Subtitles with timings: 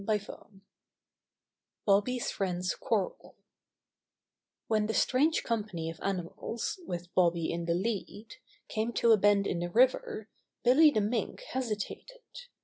[0.03, 0.47] STORY xir
[1.85, 3.35] Bobby's Friends Quarrel
[4.67, 8.37] When the strange company of animals, with Bobby in the lead,
[8.67, 10.27] came to a bend in the river,
[10.63, 12.23] Billy the Mink hesitated.